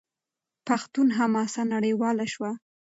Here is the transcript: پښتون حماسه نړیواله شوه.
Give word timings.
پښتون 0.67 1.07
حماسه 1.17 1.61
نړیواله 1.73 2.25
شوه. 2.33 2.51